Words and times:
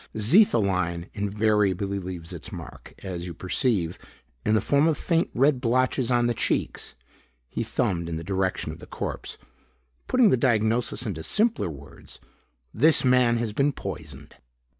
Xetholine 0.15 1.09
invariably 1.13 1.99
leaves 1.99 2.33
its 2.33 2.51
mark, 2.51 2.95
as 3.03 3.27
you 3.27 3.35
perceive, 3.35 3.99
in 4.43 4.55
the 4.55 4.59
form 4.59 4.87
of 4.87 4.97
faint 4.97 5.29
red 5.35 5.61
blotches 5.61 6.09
on 6.09 6.25
the 6.25 6.33
cheeks." 6.33 6.95
He 7.51 7.61
thumbed 7.61 8.09
in 8.09 8.15
the 8.17 8.23
direction 8.23 8.71
of 8.71 8.79
the 8.79 8.87
corpse. 8.87 9.37
"Putting 10.07 10.31
the 10.31 10.37
diagnosis 10.37 11.05
into 11.05 11.21
simpler 11.21 11.69
words, 11.69 12.19
this 12.73 13.05
man 13.05 13.37
has 13.37 13.53
been 13.53 13.73
poisoned. 13.73 14.37